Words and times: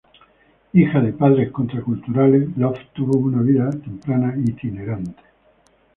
Hija 0.73 0.99
de 0.99 1.13
padres 1.13 1.51
contraculturales, 1.51 2.57
Love 2.57 2.87
tuvo 2.91 3.19
una 3.19 3.43
vida 3.43 3.69
temprana 3.69 4.33
itinerante. 4.35 5.21